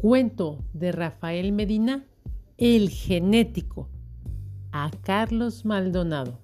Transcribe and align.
Cuento 0.00 0.64
de 0.72 0.92
Rafael 0.92 1.52
Medina, 1.52 2.06
El 2.56 2.88
genético, 2.88 3.90
a 4.72 4.90
Carlos 5.02 5.66
Maldonado. 5.66 6.38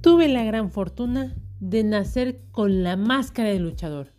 Tuve 0.00 0.26
la 0.26 0.42
gran 0.42 0.72
fortuna 0.72 1.36
de 1.60 1.84
nacer 1.84 2.40
con 2.50 2.82
la 2.82 2.96
máscara 2.96 3.50
de 3.50 3.60
luchador. 3.60 4.12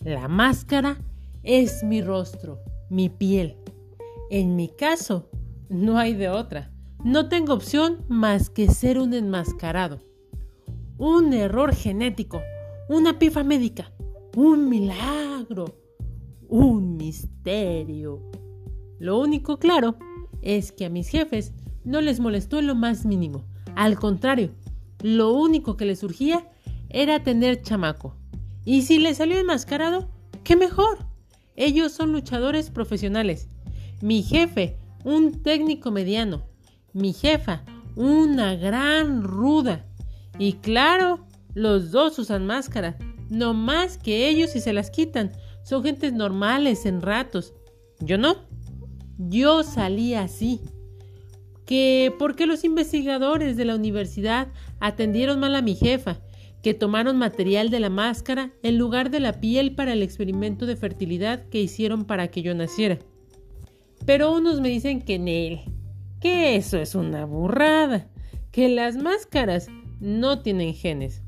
La 0.00 0.26
máscara 0.26 0.98
es 1.44 1.84
mi 1.84 2.02
rostro, 2.02 2.58
mi 2.90 3.08
piel. 3.08 3.56
En 4.28 4.56
mi 4.56 4.66
caso, 4.66 5.30
no 5.68 5.96
hay 5.96 6.14
de 6.14 6.28
otra. 6.28 6.72
No 7.04 7.28
tengo 7.28 7.54
opción 7.54 8.04
más 8.08 8.50
que 8.50 8.66
ser 8.66 8.98
un 8.98 9.14
enmascarado. 9.14 10.00
Un 10.98 11.34
error 11.34 11.72
genético, 11.72 12.42
una 12.88 13.20
pifa 13.20 13.44
médica, 13.44 13.92
un 14.34 14.68
milagro 14.68 15.83
un 16.48 16.96
misterio. 16.96 18.22
Lo 18.98 19.18
único 19.18 19.58
claro 19.58 19.96
es 20.42 20.72
que 20.72 20.84
a 20.84 20.90
mis 20.90 21.08
jefes 21.08 21.52
no 21.84 22.00
les 22.00 22.20
molestó 22.20 22.58
en 22.58 22.66
lo 22.66 22.74
más 22.74 23.04
mínimo. 23.04 23.44
Al 23.76 23.98
contrario, 23.98 24.50
lo 25.02 25.32
único 25.32 25.76
que 25.76 25.84
les 25.84 25.98
surgía 25.98 26.48
era 26.88 27.22
tener 27.22 27.62
chamaco. 27.62 28.16
Y 28.64 28.82
si 28.82 28.98
les 28.98 29.18
salió 29.18 29.38
enmascarado, 29.38 30.08
¡qué 30.42 30.56
mejor! 30.56 30.98
Ellos 31.56 31.92
son 31.92 32.12
luchadores 32.12 32.70
profesionales. 32.70 33.48
Mi 34.00 34.22
jefe, 34.22 34.76
un 35.04 35.42
técnico 35.42 35.90
mediano. 35.90 36.42
Mi 36.92 37.12
jefa, 37.12 37.62
una 37.96 38.54
gran 38.56 39.22
ruda. 39.22 39.86
Y 40.38 40.54
claro, 40.54 41.26
los 41.54 41.90
dos 41.90 42.18
usan 42.18 42.46
máscara. 42.46 42.96
No 43.28 43.54
más 43.54 43.98
que 43.98 44.28
ellos 44.28 44.50
si 44.50 44.60
se 44.60 44.72
las 44.72 44.90
quitan 44.90 45.32
son 45.64 45.82
gentes 45.82 46.12
normales 46.12 46.86
en 46.86 47.02
ratos. 47.02 47.54
Yo 47.98 48.18
no. 48.18 48.36
Yo 49.18 49.62
salí 49.62 50.14
así. 50.14 50.60
Que 51.66 52.12
porque 52.18 52.46
los 52.46 52.64
investigadores 52.64 53.56
de 53.56 53.64
la 53.64 53.74
universidad 53.74 54.48
atendieron 54.78 55.40
mal 55.40 55.56
a 55.56 55.62
mi 55.62 55.74
jefa, 55.74 56.20
que 56.62 56.74
tomaron 56.74 57.16
material 57.16 57.70
de 57.70 57.80
la 57.80 57.88
máscara 57.88 58.52
en 58.62 58.76
lugar 58.76 59.10
de 59.10 59.20
la 59.20 59.40
piel 59.40 59.74
para 59.74 59.94
el 59.94 60.02
experimento 60.02 60.66
de 60.66 60.76
fertilidad 60.76 61.48
que 61.48 61.62
hicieron 61.62 62.04
para 62.04 62.28
que 62.28 62.42
yo 62.42 62.54
naciera. 62.54 62.98
Pero 64.04 64.32
unos 64.32 64.60
me 64.60 64.68
dicen 64.68 65.00
que 65.00 65.14
en 65.14 65.28
él, 65.28 65.60
que 66.20 66.56
eso 66.56 66.76
es 66.76 66.94
una 66.94 67.24
burrada, 67.24 68.08
que 68.50 68.68
las 68.68 68.96
máscaras 68.96 69.68
no 70.00 70.40
tienen 70.40 70.74
genes. 70.74 71.22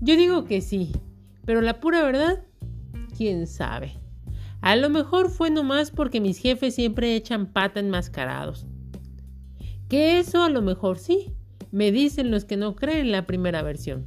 Yo 0.00 0.16
digo 0.16 0.44
que 0.44 0.60
sí, 0.60 0.92
pero 1.44 1.60
la 1.60 1.80
pura 1.80 2.04
verdad 2.04 2.44
quién 3.18 3.48
sabe. 3.48 3.94
A 4.60 4.76
lo 4.76 4.90
mejor 4.90 5.28
fue 5.28 5.50
nomás 5.50 5.90
porque 5.90 6.20
mis 6.20 6.38
jefes 6.38 6.76
siempre 6.76 7.16
echan 7.16 7.52
pata 7.52 7.80
enmascarados. 7.80 8.64
Que 9.88 10.20
eso 10.20 10.44
a 10.44 10.48
lo 10.48 10.62
mejor 10.62 10.98
sí, 10.98 11.32
me 11.72 11.90
dicen 11.90 12.30
los 12.30 12.44
que 12.44 12.56
no 12.56 12.76
creen 12.76 13.10
la 13.10 13.26
primera 13.26 13.62
versión. 13.62 14.06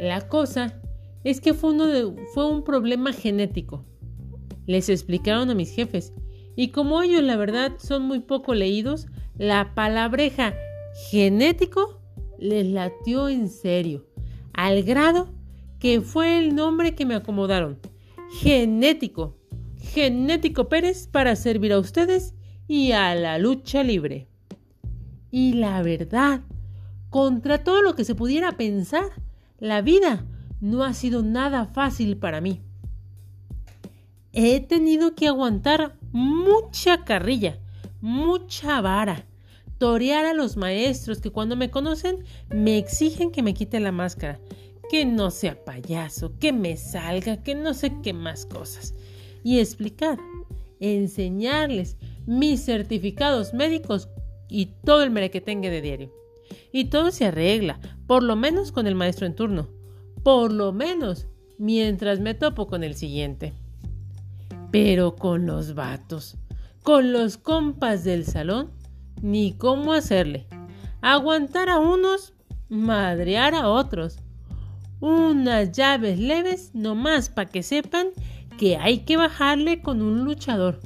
La 0.00 0.26
cosa 0.26 0.80
es 1.22 1.42
que 1.42 1.52
fue, 1.52 1.72
uno 1.72 2.14
fue 2.32 2.50
un 2.50 2.64
problema 2.64 3.12
genético. 3.12 3.84
Les 4.66 4.88
explicaron 4.88 5.50
a 5.50 5.54
mis 5.54 5.70
jefes, 5.70 6.14
y 6.56 6.68
como 6.68 7.02
ellos 7.02 7.22
la 7.22 7.36
verdad 7.36 7.72
son 7.78 8.04
muy 8.04 8.20
poco 8.20 8.54
leídos, 8.54 9.06
la 9.36 9.74
palabreja 9.74 10.54
genético 11.10 12.00
les 12.38 12.66
latió 12.66 13.28
en 13.28 13.48
serio, 13.48 14.06
al 14.54 14.82
grado 14.82 15.28
que 15.78 16.00
fue 16.00 16.38
el 16.38 16.54
nombre 16.54 16.94
que 16.94 17.06
me 17.06 17.14
acomodaron 17.14 17.78
genético. 18.30 19.36
Genético 19.78 20.68
Pérez 20.68 21.06
para 21.06 21.36
servir 21.36 21.72
a 21.72 21.78
ustedes 21.78 22.34
y 22.66 22.92
a 22.92 23.14
la 23.14 23.38
lucha 23.38 23.82
libre. 23.82 24.28
Y 25.30 25.54
la 25.54 25.82
verdad, 25.82 26.42
contra 27.10 27.64
todo 27.64 27.82
lo 27.82 27.94
que 27.94 28.04
se 28.04 28.14
pudiera 28.14 28.56
pensar, 28.56 29.06
la 29.58 29.82
vida 29.82 30.24
no 30.60 30.84
ha 30.84 30.94
sido 30.94 31.22
nada 31.22 31.66
fácil 31.66 32.16
para 32.16 32.40
mí. 32.40 32.62
He 34.32 34.60
tenido 34.60 35.14
que 35.14 35.28
aguantar 35.28 35.96
mucha 36.12 37.04
carrilla, 37.04 37.58
mucha 38.00 38.80
vara, 38.80 39.26
torear 39.78 40.26
a 40.26 40.34
los 40.34 40.56
maestros 40.56 41.20
que 41.20 41.30
cuando 41.30 41.56
me 41.56 41.70
conocen 41.70 42.24
me 42.50 42.78
exigen 42.78 43.30
que 43.30 43.42
me 43.42 43.54
quite 43.54 43.80
la 43.80 43.92
máscara, 43.92 44.40
que 44.88 45.04
no 45.04 45.30
sea 45.30 45.64
payaso, 45.64 46.32
que 46.38 46.52
me 46.52 46.76
salga, 46.76 47.42
que 47.42 47.54
no 47.54 47.74
sé 47.74 47.92
qué 48.02 48.12
más 48.12 48.46
cosas. 48.46 48.94
Y 49.44 49.58
explicar, 49.60 50.18
enseñarles 50.80 51.96
mis 52.26 52.64
certificados 52.64 53.54
médicos 53.54 54.08
y 54.48 54.66
todo 54.84 55.02
el 55.02 55.10
merequetengue 55.10 55.70
de 55.70 55.82
diario. 55.82 56.12
Y 56.72 56.86
todo 56.86 57.10
se 57.10 57.26
arregla, 57.26 57.80
por 58.06 58.22
lo 58.22 58.36
menos 58.36 58.72
con 58.72 58.86
el 58.86 58.94
maestro 58.94 59.26
en 59.26 59.34
turno. 59.34 59.68
Por 60.22 60.52
lo 60.52 60.72
menos 60.72 61.26
mientras 61.58 62.20
me 62.20 62.34
topo 62.34 62.66
con 62.66 62.82
el 62.82 62.94
siguiente. 62.94 63.52
Pero 64.70 65.16
con 65.16 65.46
los 65.46 65.74
vatos, 65.74 66.36
con 66.82 67.12
los 67.12 67.36
compas 67.36 68.04
del 68.04 68.24
salón, 68.24 68.70
ni 69.22 69.52
cómo 69.52 69.92
hacerle. 69.92 70.46
Aguantar 71.00 71.68
a 71.68 71.78
unos, 71.78 72.34
madrear 72.68 73.54
a 73.54 73.68
otros 73.68 74.18
unas 75.00 75.72
llaves 75.72 76.18
leves 76.18 76.74
nomás 76.74 77.28
para 77.28 77.48
que 77.48 77.62
sepan 77.62 78.08
que 78.58 78.76
hay 78.76 79.00
que 79.00 79.16
bajarle 79.16 79.82
con 79.82 80.02
un 80.02 80.24
luchador. 80.24 80.80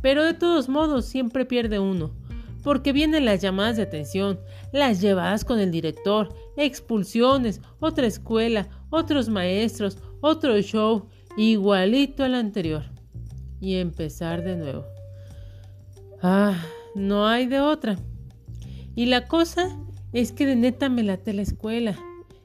Pero 0.00 0.24
de 0.24 0.34
todos 0.34 0.68
modos 0.68 1.04
siempre 1.06 1.44
pierde 1.44 1.78
uno, 1.78 2.14
porque 2.62 2.92
vienen 2.92 3.24
las 3.24 3.42
llamadas 3.42 3.76
de 3.76 3.82
atención, 3.82 4.40
las 4.72 5.00
llevadas 5.00 5.44
con 5.44 5.58
el 5.58 5.70
director, 5.70 6.34
expulsiones, 6.56 7.60
otra 7.80 8.06
escuela, 8.06 8.68
otros 8.90 9.28
maestros, 9.28 9.98
otro 10.20 10.60
show, 10.60 11.08
igualito 11.36 12.24
al 12.24 12.34
anterior. 12.34 12.84
Y 13.60 13.76
empezar 13.76 14.42
de 14.42 14.56
nuevo. 14.56 14.84
Ah, 16.22 16.56
no 16.94 17.26
hay 17.26 17.46
de 17.46 17.60
otra. 17.60 17.98
Y 18.94 19.06
la 19.06 19.26
cosa 19.26 19.76
es 20.12 20.32
que 20.32 20.46
de 20.46 20.56
neta 20.56 20.88
me 20.88 21.02
late 21.02 21.32
la 21.32 21.42
escuela 21.42 21.98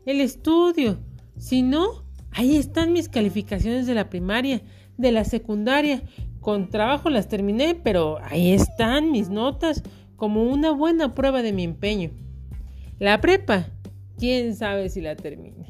el 0.06 0.22
estudio. 0.22 1.00
Si 1.38 1.62
no, 1.62 2.04
ahí 2.32 2.56
están 2.56 2.94
mis 2.94 3.10
calificaciones 3.10 3.88
de 3.88 3.96
la 3.96 4.10
primaria, 4.10 4.62
de 4.98 5.12
la 5.12 5.24
secundaria. 5.24 6.04
Con 6.40 6.70
trabajo 6.70 7.10
las 7.10 7.28
terminé, 7.28 7.76
pero 7.76 8.18
ahí 8.24 8.52
están 8.52 9.12
mis 9.12 9.30
notas 9.30 9.84
como 10.16 10.44
una 10.44 10.72
buena 10.72 11.14
prueba 11.14 11.42
de 11.42 11.54
mi 11.54 11.64
empeño. 11.64 12.12
La 13.00 13.22
prepa, 13.22 13.68
quién 14.18 14.56
sabe 14.56 14.90
si 14.90 15.02
la 15.02 15.16
termine. 15.16 15.68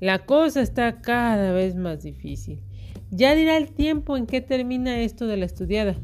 La 0.00 0.26
cosa 0.26 0.60
está 0.60 1.00
cada 1.00 1.52
vez 1.52 1.74
más 1.74 2.02
difícil. 2.02 2.60
Ya 3.10 3.34
dirá 3.34 3.56
el 3.56 3.72
tiempo 3.72 4.16
en 4.16 4.26
que 4.26 4.40
termina 4.40 5.00
esto 5.00 5.26
de 5.26 5.38
la 5.38 5.46
estudiada. 5.46 5.96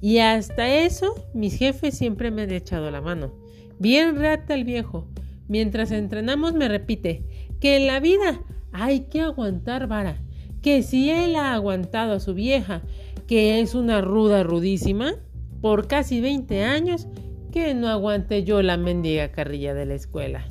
Y 0.00 0.18
hasta 0.18 0.68
eso, 0.68 1.14
mis 1.32 1.56
jefes 1.56 1.96
siempre 1.96 2.30
me 2.30 2.42
han 2.42 2.50
echado 2.50 2.90
la 2.90 3.00
mano. 3.00 3.32
Bien 3.78 4.16
rata 4.16 4.52
el 4.52 4.64
viejo, 4.64 5.08
Mientras 5.54 5.92
entrenamos 5.92 6.54
me 6.54 6.66
repite 6.66 7.22
que 7.60 7.76
en 7.76 7.86
la 7.86 8.00
vida 8.00 8.40
hay 8.72 9.02
que 9.02 9.20
aguantar 9.20 9.86
vara, 9.86 10.16
que 10.62 10.82
si 10.82 11.10
él 11.10 11.36
ha 11.36 11.54
aguantado 11.54 12.14
a 12.14 12.18
su 12.18 12.34
vieja, 12.34 12.82
que 13.28 13.60
es 13.60 13.76
una 13.76 14.00
ruda 14.00 14.42
rudísima, 14.42 15.14
por 15.60 15.86
casi 15.86 16.20
20 16.20 16.64
años, 16.64 17.06
que 17.52 17.72
no 17.72 17.86
aguante 17.86 18.42
yo 18.42 18.62
la 18.62 18.76
mendiga 18.76 19.30
carrilla 19.30 19.74
de 19.74 19.86
la 19.86 19.94
escuela. 19.94 20.44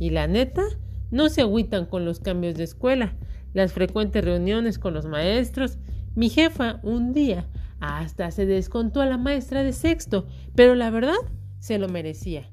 Y 0.00 0.10
la 0.10 0.26
neta, 0.26 0.64
no 1.12 1.28
se 1.28 1.42
agüitan 1.42 1.86
con 1.86 2.04
los 2.04 2.18
cambios 2.18 2.56
de 2.56 2.64
escuela, 2.64 3.14
las 3.54 3.72
frecuentes 3.72 4.24
reuniones 4.24 4.80
con 4.80 4.92
los 4.92 5.06
maestros. 5.06 5.78
Mi 6.16 6.30
jefa 6.30 6.80
un 6.82 7.12
día 7.12 7.46
hasta 7.78 8.32
se 8.32 8.44
descontó 8.44 9.02
a 9.02 9.06
la 9.06 9.18
maestra 9.18 9.62
de 9.62 9.72
sexto, 9.72 10.26
pero 10.56 10.74
la 10.74 10.90
verdad 10.90 11.14
se 11.60 11.78
lo 11.78 11.88
merecía. 11.88 12.50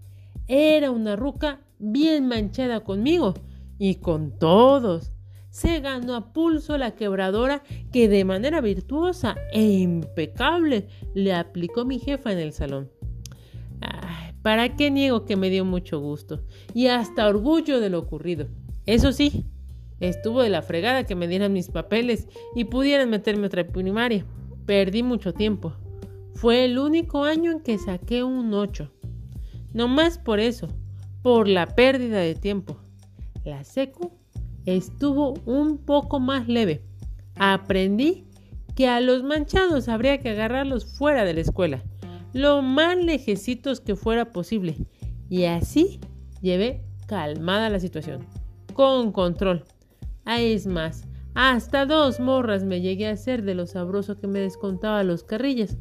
Era 0.47 0.91
una 0.91 1.15
ruca 1.15 1.61
bien 1.79 2.27
manchada 2.27 2.81
conmigo 2.81 3.33
y 3.79 3.95
con 3.95 4.37
todos. 4.37 5.11
Se 5.49 5.79
ganó 5.79 6.15
a 6.15 6.33
pulso 6.33 6.77
la 6.77 6.95
quebradora 6.95 7.63
que 7.91 8.07
de 8.07 8.25
manera 8.25 8.59
virtuosa 8.59 9.35
e 9.51 9.61
impecable 9.61 10.87
le 11.13 11.33
aplicó 11.33 11.85
mi 11.85 11.99
jefa 11.99 12.31
en 12.31 12.39
el 12.39 12.53
salón. 12.53 12.89
¿Para 14.41 14.75
qué 14.75 14.91
niego 14.91 15.23
que 15.23 15.37
me 15.37 15.49
dio 15.49 15.63
mucho 15.63 15.99
gusto 15.99 16.43
y 16.73 16.87
hasta 16.87 17.27
orgullo 17.27 17.79
de 17.79 17.89
lo 17.89 17.99
ocurrido? 17.99 18.47
Eso 18.85 19.13
sí, 19.13 19.45
estuvo 20.01 20.41
de 20.41 20.49
la 20.49 20.61
fregada 20.61 21.05
que 21.05 21.15
me 21.15 21.29
dieran 21.29 21.53
mis 21.53 21.69
papeles 21.69 22.27
y 22.53 22.65
pudieran 22.65 23.09
meterme 23.09 23.47
otra 23.47 23.65
primaria. 23.65 24.25
Perdí 24.65 25.01
mucho 25.01 25.33
tiempo. 25.33 25.73
Fue 26.33 26.65
el 26.65 26.77
único 26.77 27.23
año 27.23 27.51
en 27.51 27.61
que 27.61 27.77
saqué 27.77 28.23
un 28.23 28.53
8. 28.53 28.91
No 29.73 29.87
más 29.87 30.17
por 30.17 30.39
eso, 30.39 30.67
por 31.21 31.47
la 31.47 31.67
pérdida 31.67 32.19
de 32.19 32.35
tiempo. 32.35 32.77
La 33.43 33.63
secu 33.63 34.11
estuvo 34.65 35.33
un 35.45 35.77
poco 35.77 36.19
más 36.19 36.47
leve. 36.47 36.83
Aprendí 37.35 38.25
que 38.75 38.87
a 38.87 38.99
los 38.99 39.23
manchados 39.23 39.89
habría 39.89 40.19
que 40.19 40.29
agarrarlos 40.29 40.85
fuera 40.85 41.25
de 41.25 41.33
la 41.33 41.41
escuela, 41.41 41.83
lo 42.33 42.61
más 42.61 42.97
lejecitos 42.97 43.79
que 43.79 43.95
fuera 43.95 44.31
posible. 44.31 44.77
Y 45.29 45.45
así 45.45 45.99
llevé 46.41 46.83
calmada 47.07 47.69
la 47.69 47.79
situación, 47.79 48.25
con 48.73 49.11
control. 49.11 49.63
Ah, 50.25 50.39
es 50.39 50.67
más, 50.67 51.07
hasta 51.35 51.85
dos 51.85 52.19
morras 52.19 52.63
me 52.63 52.81
llegué 52.81 53.07
a 53.07 53.13
hacer 53.13 53.43
de 53.43 53.55
lo 53.55 53.65
sabroso 53.67 54.19
que 54.19 54.27
me 54.27 54.39
descontaba 54.39 55.03
los 55.03 55.23
carrillas. 55.23 55.77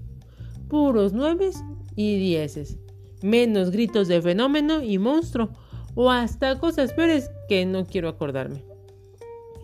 Puros 0.68 1.12
nueves 1.12 1.62
y 1.94 2.18
dieces. 2.18 2.78
Menos 3.22 3.70
gritos 3.70 4.08
de 4.08 4.20
fenómeno 4.20 4.82
y 4.82 4.98
monstruo. 4.98 5.50
O 5.94 6.10
hasta 6.10 6.58
cosas 6.58 6.92
peores 6.92 7.30
que 7.48 7.66
no 7.66 7.84
quiero 7.86 8.08
acordarme. 8.08 8.64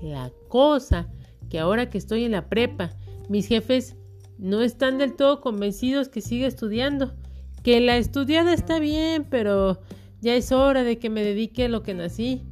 La 0.03 0.31
cosa 0.49 1.09
que 1.49 1.59
ahora 1.59 1.91
que 1.91 1.99
estoy 1.99 2.25
en 2.25 2.33
la 2.33 2.49
prepa, 2.49 2.93
mis 3.29 3.47
jefes 3.47 3.97
no 4.39 4.61
están 4.61 4.99
del 4.99 5.15
todo 5.15 5.41
convencidos 5.41 6.09
que 6.09 6.21
siga 6.21 6.47
estudiando. 6.47 7.15
Que 7.63 7.81
la 7.81 7.97
estudiada 7.97 8.53
está 8.53 8.79
bien, 8.79 9.27
pero 9.29 9.81
ya 10.21 10.35
es 10.35 10.53
hora 10.53 10.85
de 10.85 10.99
que 10.99 11.11
me 11.11 11.25
dedique 11.25 11.65
a 11.65 11.69
lo 11.69 11.83
que 11.83 11.95
nací, 11.95 12.43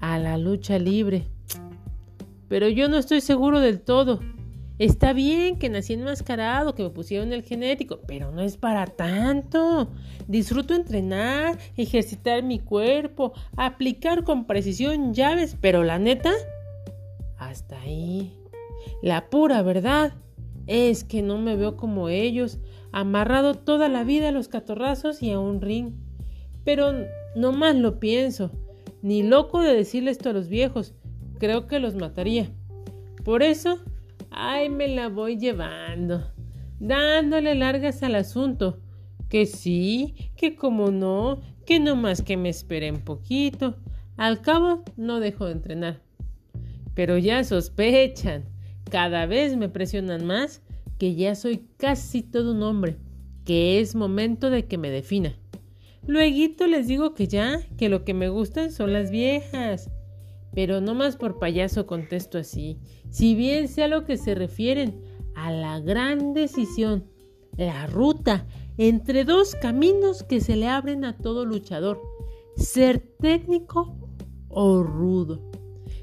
a 0.00 0.18
la 0.18 0.38
lucha 0.38 0.78
libre. 0.78 1.26
Pero 2.48 2.68
yo 2.68 2.88
no 2.88 2.98
estoy 2.98 3.20
seguro 3.20 3.60
del 3.60 3.80
todo. 3.80 4.20
Está 4.78 5.12
bien 5.12 5.56
que 5.56 5.68
nací 5.68 5.92
enmascarado, 5.92 6.74
que 6.74 6.82
me 6.82 6.90
pusieron 6.90 7.32
el 7.32 7.44
genético, 7.44 8.00
pero 8.08 8.32
no 8.32 8.42
es 8.42 8.56
para 8.56 8.86
tanto. 8.86 9.88
Disfruto 10.26 10.74
entrenar, 10.74 11.58
ejercitar 11.76 12.42
mi 12.42 12.58
cuerpo, 12.58 13.32
aplicar 13.56 14.24
con 14.24 14.46
precisión 14.46 15.14
llaves, 15.14 15.56
pero 15.60 15.84
la 15.84 16.00
neta, 16.00 16.32
hasta 17.38 17.80
ahí. 17.82 18.32
La 19.00 19.30
pura 19.30 19.62
verdad 19.62 20.14
es 20.66 21.04
que 21.04 21.22
no 21.22 21.38
me 21.38 21.54
veo 21.54 21.76
como 21.76 22.08
ellos, 22.08 22.58
amarrado 22.90 23.54
toda 23.54 23.88
la 23.88 24.02
vida 24.02 24.30
a 24.30 24.32
los 24.32 24.48
catorrazos 24.48 25.22
y 25.22 25.30
a 25.30 25.38
un 25.38 25.60
ring. 25.60 25.92
Pero 26.64 26.92
no 27.36 27.52
más 27.52 27.76
lo 27.76 28.00
pienso, 28.00 28.50
ni 29.02 29.22
loco 29.22 29.60
de 29.60 29.72
decirle 29.72 30.10
esto 30.10 30.30
a 30.30 30.32
los 30.32 30.48
viejos, 30.48 30.94
creo 31.38 31.68
que 31.68 31.78
los 31.78 31.94
mataría. 31.94 32.50
Por 33.24 33.42
eso, 33.42 33.78
ay, 34.36 34.68
me 34.68 34.88
la 34.88 35.08
voy 35.08 35.38
llevando, 35.38 36.30
dándole 36.80 37.54
largas 37.54 38.02
al 38.02 38.16
asunto. 38.16 38.80
Que 39.28 39.46
sí, 39.46 40.14
que 40.36 40.54
como 40.54 40.90
no, 40.90 41.40
que 41.66 41.80
no 41.80 41.96
más 41.96 42.22
que 42.22 42.36
me 42.36 42.48
esperen 42.48 43.02
poquito. 43.02 43.76
Al 44.16 44.42
cabo, 44.42 44.84
no 44.96 45.18
dejo 45.18 45.46
de 45.46 45.52
entrenar. 45.52 46.02
Pero 46.94 47.18
ya 47.18 47.42
sospechan, 47.42 48.44
cada 48.90 49.26
vez 49.26 49.56
me 49.56 49.68
presionan 49.68 50.24
más 50.24 50.62
que 50.98 51.14
ya 51.14 51.34
soy 51.34 51.66
casi 51.76 52.22
todo 52.22 52.52
un 52.52 52.62
hombre, 52.62 52.96
que 53.44 53.80
es 53.80 53.94
momento 53.94 54.50
de 54.50 54.66
que 54.66 54.78
me 54.78 54.90
defina. 54.90 55.34
Luego 56.06 56.66
les 56.66 56.86
digo 56.86 57.14
que 57.14 57.26
ya, 57.26 57.60
que 57.76 57.88
lo 57.88 58.04
que 58.04 58.14
me 58.14 58.28
gustan 58.28 58.70
son 58.70 58.92
las 58.92 59.10
viejas. 59.10 59.90
Pero 60.54 60.80
no 60.80 60.94
más 60.94 61.16
por 61.16 61.38
payaso 61.38 61.86
contesto 61.86 62.38
así, 62.38 62.78
si 63.10 63.34
bien 63.34 63.68
sea 63.68 63.88
lo 63.88 64.04
que 64.04 64.16
se 64.16 64.34
refieren 64.34 65.00
a 65.34 65.50
la 65.50 65.80
gran 65.80 66.32
decisión, 66.32 67.04
la 67.56 67.86
ruta 67.86 68.46
entre 68.76 69.24
dos 69.24 69.54
caminos 69.54 70.22
que 70.22 70.40
se 70.40 70.56
le 70.56 70.68
abren 70.68 71.04
a 71.04 71.16
todo 71.16 71.44
luchador, 71.44 72.00
ser 72.56 73.00
técnico 73.20 73.96
o 74.48 74.82
rudo. 74.82 75.40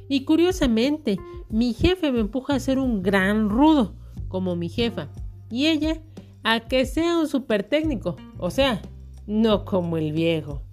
Y 0.07 0.25
curiosamente, 0.25 1.17
mi 1.49 1.73
jefe 1.73 2.11
me 2.11 2.19
empuja 2.19 2.55
a 2.55 2.59
ser 2.59 2.79
un 2.79 3.01
gran 3.01 3.49
rudo, 3.49 3.95
como 4.27 4.55
mi 4.55 4.69
jefa, 4.69 5.09
y 5.49 5.67
ella 5.67 6.01
a 6.43 6.61
que 6.61 6.85
sea 6.85 7.19
un 7.19 7.27
super 7.27 7.63
técnico, 7.63 8.15
o 8.37 8.49
sea, 8.49 8.81
no 9.27 9.63
como 9.65 9.97
el 9.97 10.11
viejo. 10.11 10.63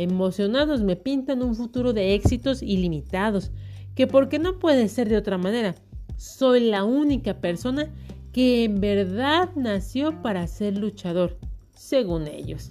Emocionados 0.00 0.80
me 0.80 0.96
pintan 0.96 1.42
un 1.42 1.54
futuro 1.54 1.92
de 1.92 2.14
éxitos 2.14 2.62
ilimitados, 2.62 3.50
que 3.94 4.06
porque 4.06 4.38
no 4.38 4.58
puede 4.58 4.88
ser 4.88 5.10
de 5.10 5.18
otra 5.18 5.36
manera, 5.36 5.74
soy 6.16 6.60
la 6.60 6.84
única 6.84 7.38
persona 7.42 7.86
que 8.32 8.64
en 8.64 8.80
verdad 8.80 9.50
nació 9.56 10.22
para 10.22 10.46
ser 10.46 10.78
luchador, 10.78 11.36
según 11.74 12.28
ellos. 12.28 12.70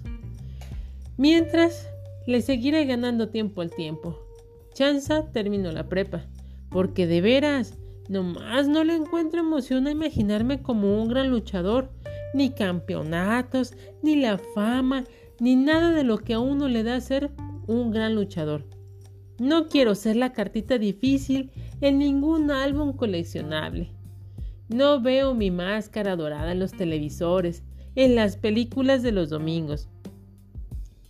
Mientras, 1.17 1.87
le 2.25 2.41
seguiré 2.41 2.85
ganando 2.85 3.29
tiempo 3.29 3.61
al 3.61 3.69
tiempo. 3.69 4.17
Chanza 4.73 5.31
terminó 5.31 5.71
la 5.71 5.87
prepa, 5.87 6.25
porque 6.71 7.05
de 7.05 7.21
veras, 7.21 7.75
nomás 8.07 8.67
no 8.67 8.83
le 8.83 8.95
encuentro 8.95 9.41
emoción 9.41 9.85
a 9.85 9.91
imaginarme 9.91 10.63
como 10.63 10.99
un 10.99 11.07
gran 11.07 11.29
luchador 11.29 11.91
ni 12.33 12.49
campeonatos, 12.49 13.75
ni 14.01 14.15
la 14.15 14.39
fama, 14.55 15.03
ni 15.39 15.55
nada 15.55 15.91
de 15.91 16.03
lo 16.03 16.17
que 16.17 16.33
a 16.33 16.39
uno 16.39 16.67
le 16.67 16.83
da 16.83 16.99
ser 17.01 17.31
un 17.67 17.91
gran 17.91 18.15
luchador. 18.15 18.65
No 19.39 19.69
quiero 19.69 19.95
ser 19.95 20.15
la 20.15 20.33
cartita 20.33 20.77
difícil 20.77 21.51
en 21.81 21.97
ningún 21.99 22.51
álbum 22.51 22.93
coleccionable. 22.93 23.91
No 24.67 25.01
veo 25.01 25.33
mi 25.33 25.49
máscara 25.49 26.15
dorada 26.15 26.51
en 26.51 26.59
los 26.59 26.73
televisores, 26.73 27.63
en 27.95 28.15
las 28.15 28.37
películas 28.37 29.01
de 29.01 29.11
los 29.11 29.29
domingos. 29.29 29.87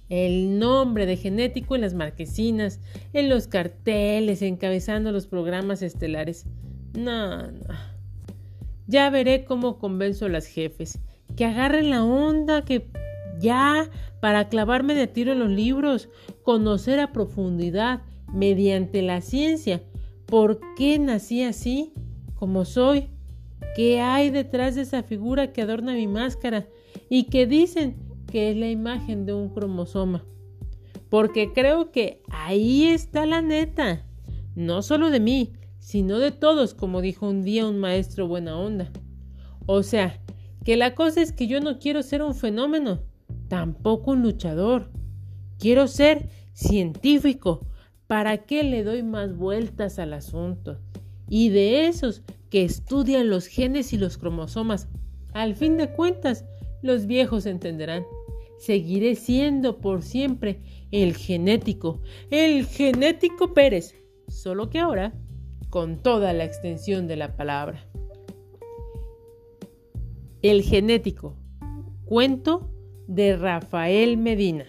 El 0.10 0.60
nombre 0.60 1.06
de 1.06 1.18
genético 1.18 1.76
en 1.76 1.81
las 1.81 1.94
marquesinas, 1.94 2.80
en 3.14 3.30
los 3.30 3.48
carteles, 3.48 4.42
encabezando 4.42 5.12
los 5.12 5.28
programas 5.28 5.81
estelares. 5.81 6.46
No, 6.98 7.52
no. 7.52 8.00
Ya 8.88 9.10
veré 9.10 9.46
cómo 9.46 9.78
convenzo 9.78 10.26
a 10.26 10.30
las 10.30 10.48
jefes 10.48 11.00
que 11.36 11.46
agarren 11.46 11.90
la 11.90 12.04
onda, 12.04 12.66
que 12.66 12.90
ya, 13.40 13.90
para 14.22 14.50
clavarme 14.50 14.96
de 14.96 15.08
tiro 15.08 15.32
en 15.32 15.40
los 15.40 15.50
libros, 15.50 16.10
conocer 16.44 17.00
a 17.00 17.12
profundidad, 17.12 18.02
mediante 18.34 19.02
la 19.02 19.22
ciencia, 19.22 19.82
por 20.26 20.60
qué 20.76 21.00
nací 21.00 21.44
así, 21.44 21.94
como 22.36 22.66
soy, 22.66 23.10
qué 23.76 24.02
hay 24.02 24.30
detrás 24.30 24.76
de 24.76 24.82
esa 24.82 25.04
figura 25.04 25.52
que 25.52 25.62
adorna 25.62 25.94
mi 25.94 26.08
máscara 26.08 26.68
y 27.10 27.24
que 27.24 27.48
dicen 27.48 27.98
que 28.32 28.52
es 28.52 28.58
la 28.58 28.70
imagen 28.70 29.26
de 29.26 29.34
un 29.34 29.50
cromosoma. 29.50 30.24
Porque 31.10 31.52
creo 31.54 31.92
que 31.92 32.22
ahí 32.30 32.86
está 32.86 33.26
la 33.26 33.42
neta, 33.42 34.06
no 34.56 34.84
solo 34.84 35.10
de 35.10 35.19
mí, 35.19 35.54
sino 35.80 36.19
de 36.19 36.31
todos, 36.31 36.76
como 36.76 37.02
dijo 37.02 37.28
un 37.28 37.42
día 37.42 37.66
un 37.66 37.80
maestro 37.80 38.28
buena 38.28 38.58
onda. 38.58 38.92
O 39.66 39.81
sea, 39.81 40.22
que 40.64 40.78
la 40.78 40.94
cosa 40.94 41.22
es 41.22 41.31
que 41.31 41.48
yo 41.48 41.62
no 41.62 41.80
quiero 41.80 42.04
ser 42.04 42.22
un 42.22 42.36
fenómeno, 42.36 43.02
tampoco 43.50 44.12
un 44.12 44.22
luchador. 44.22 44.90
Quiero 45.58 45.88
ser 45.88 46.30
científico. 46.54 47.68
¿Para 48.08 48.46
qué 48.46 48.64
le 48.64 48.84
doy 48.84 49.04
más 49.04 49.36
vueltas 49.36 50.00
al 50.00 50.14
asunto? 50.14 50.80
Y 51.28 51.50
de 51.50 51.88
esos 51.88 52.24
que 52.50 52.64
estudian 52.64 53.30
los 53.30 53.48
genes 53.48 53.94
y 53.94 53.98
los 53.98 54.18
cromosomas, 54.18 54.88
al 55.34 55.56
fin 55.56 55.78
de 55.78 55.92
cuentas, 55.92 56.46
los 56.82 57.06
viejos 57.06 57.46
entenderán. 57.46 58.04
Seguiré 58.58 59.16
siendo 59.16 59.78
por 59.80 60.02
siempre 60.02 60.62
el 60.92 61.16
genético, 61.16 62.02
el 62.32 62.66
genético 62.66 63.54
Pérez, 63.54 63.96
solo 64.28 64.70
que 64.70 64.80
ahora 64.80 65.14
con 65.70 66.02
toda 66.02 66.34
la 66.34 66.46
extensión 66.46 67.08
de 67.08 67.16
la 67.16 67.36
palabra. 67.36 67.86
El 70.42 70.64
genético. 70.64 71.36
Cuento 72.06 72.72
de 73.09 73.35
Rafael 73.35 74.18
Medina. 74.18 74.66